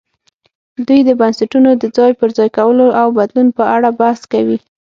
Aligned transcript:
دوی 0.87 0.99
د 1.07 1.09
بنسټونو 1.19 1.69
د 1.81 1.83
ځای 1.97 2.11
پر 2.19 2.29
ځای 2.37 2.49
کولو 2.57 2.87
او 3.01 3.07
بدلون 3.17 3.47
په 3.57 3.63
اړه 3.75 3.89
بحث 4.01 4.21
کوي. 4.33 4.57